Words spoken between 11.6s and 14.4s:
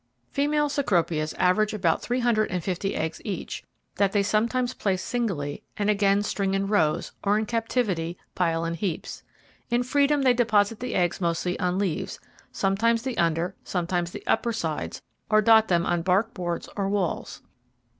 leaves, sometimes the under, sometimes the